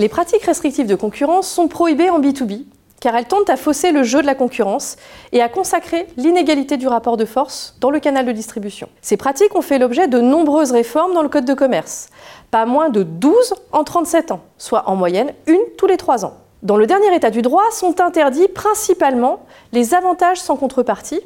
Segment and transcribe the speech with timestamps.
[0.00, 2.64] Les pratiques restrictives de concurrence sont prohibées en B2B
[3.02, 4.96] car elles tendent à fausser le jeu de la concurrence
[5.32, 8.88] et à consacrer l'inégalité du rapport de force dans le canal de distribution.
[9.02, 12.08] Ces pratiques ont fait l'objet de nombreuses réformes dans le Code de commerce,
[12.50, 16.32] pas moins de 12 en 37 ans, soit en moyenne une tous les 3 ans.
[16.62, 19.40] Dans le dernier état du droit sont interdits principalement
[19.72, 21.20] les avantages sans contrepartie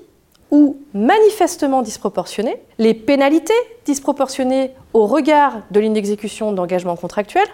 [0.55, 3.53] ou manifestement disproportionnés, les pénalités
[3.85, 7.49] disproportionnées au regard de l'inexécution d'engagements contractuels,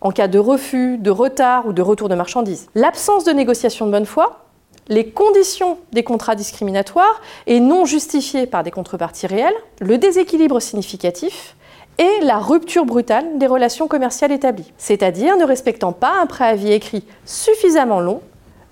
[0.00, 3.90] en cas de refus, de retard ou de retour de marchandises, l'absence de négociation de
[3.90, 4.46] bonne foi,
[4.88, 11.56] les conditions des contrats discriminatoires et non justifiés par des contreparties réelles, le déséquilibre significatif
[11.98, 17.04] et la rupture brutale des relations commerciales établies, c'est-à-dire ne respectant pas un préavis écrit
[17.26, 18.22] suffisamment long,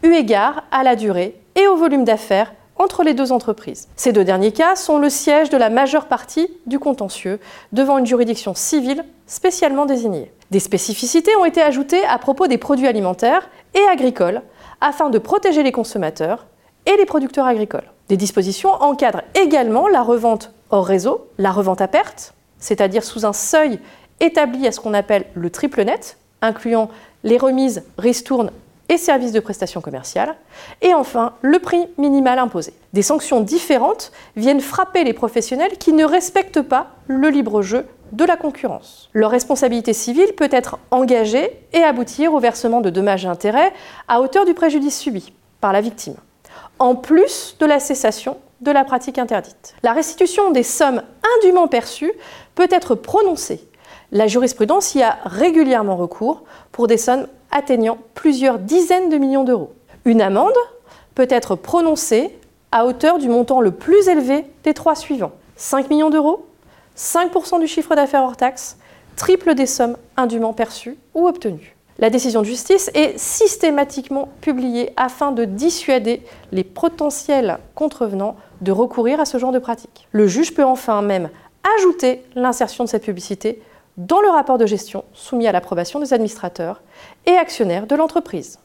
[0.03, 2.55] eu égard à la durée et au volume d'affaires
[2.85, 3.89] entre les deux entreprises.
[3.97, 7.41] Ces deux derniers cas sont le siège de la majeure partie du contentieux
[7.73, 10.31] devant une juridiction civile spécialement désignée.
[10.51, 14.43] Des spécificités ont été ajoutées à propos des produits alimentaires et agricoles
[14.83, 16.47] afin de protéger les consommateurs
[16.85, 17.91] et les producteurs agricoles.
[18.11, 23.33] Des dispositions encadrent également la revente hors réseau, la revente à perte, c'est-à-dire sous un
[23.33, 23.81] seuil
[24.21, 26.91] établi à ce qu'on appelle le triple net, incluant
[27.23, 28.51] les remises, ristournes
[28.89, 30.35] et services de prestations commerciales,
[30.83, 32.75] et enfin le prix minimal imposé.
[32.93, 38.25] Des sanctions différentes viennent frapper les professionnels qui ne respectent pas le libre jeu de
[38.25, 39.11] la concurrence.
[39.13, 43.73] Leur responsabilité civile peut être engagée et aboutir au versement de dommages et intérêts
[44.09, 46.17] à hauteur du préjudice subi par la victime,
[46.79, 49.75] en plus de la cessation de la pratique interdite.
[49.83, 51.03] La restitution des sommes
[51.39, 52.13] indûment perçues
[52.55, 53.69] peut être prononcée.
[54.15, 59.73] La jurisprudence y a régulièrement recours pour des sommes atteignant plusieurs dizaines de millions d'euros.
[60.05, 60.55] Une amende
[61.17, 62.39] peut être prononcée
[62.71, 66.47] à hauteur du montant le plus élevé des trois suivants 5 millions d'euros,
[66.97, 68.79] 5% du chiffre d'affaires hors taxe,
[69.17, 71.75] triple des sommes indûment perçues ou obtenues.
[71.99, 79.19] La décision de justice est systématiquement publiée afin de dissuader les potentiels contrevenants de recourir
[79.19, 80.07] à ce genre de pratique.
[80.13, 81.31] Le juge peut enfin même
[81.79, 83.61] ajouter l'insertion de cette publicité
[83.97, 86.83] dans le rapport de gestion soumis à l'approbation des administrateurs
[87.27, 88.59] et actionnaires de l'entreprise.